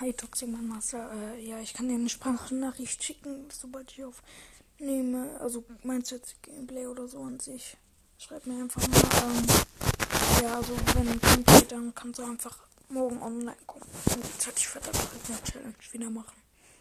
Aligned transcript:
Hi 0.00 0.12
Toximan 0.12 0.68
Master, 0.68 1.10
äh, 1.12 1.44
ja, 1.44 1.58
ich 1.58 1.74
kann 1.74 1.88
dir 1.88 1.96
eine 1.96 2.08
Sprachnachricht 2.08 3.02
schicken, 3.02 3.48
sobald 3.50 3.90
ich 3.90 4.04
aufnehme. 4.04 5.36
Also 5.40 5.64
meinst 5.82 6.12
du 6.12 6.14
jetzt 6.14 6.40
Gameplay 6.40 6.86
oder 6.86 7.08
so 7.08 7.20
an 7.20 7.40
sich? 7.40 7.76
Schreib 8.16 8.46
mir 8.46 8.62
einfach 8.62 8.80
mal, 8.86 9.02
ähm, 9.24 9.46
ja, 10.40 10.54
also 10.54 10.72
wenn 10.94 11.18
Gameplay, 11.18 11.66
dann 11.68 11.92
kannst 11.96 12.20
du 12.20 12.22
einfach 12.22 12.56
morgen 12.88 13.20
online 13.20 13.56
kommen. 13.66 13.86
Und 14.14 14.24
jetzt 14.24 14.46
hatte 14.46 14.58
ich 14.58 14.68
verdammt 14.68 14.96
eine 14.96 15.42
Challenge 15.42 15.74
wieder 15.90 16.10
machen. 16.10 16.47